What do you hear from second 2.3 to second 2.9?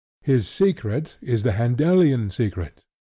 secret.